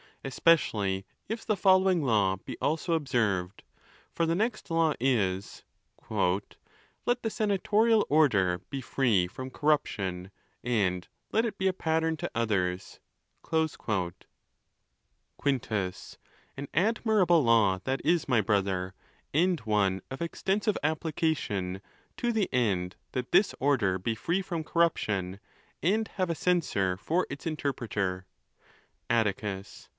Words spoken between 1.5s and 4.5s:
following law be also observed. For the